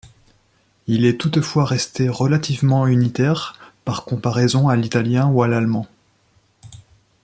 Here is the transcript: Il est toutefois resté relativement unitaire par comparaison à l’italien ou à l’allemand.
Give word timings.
Il 0.87 1.05
est 1.05 1.21
toutefois 1.21 1.63
resté 1.63 2.09
relativement 2.09 2.87
unitaire 2.87 3.59
par 3.85 4.03
comparaison 4.03 4.67
à 4.67 4.75
l’italien 4.75 5.27
ou 5.27 5.43
à 5.43 5.47
l’allemand. 5.47 5.85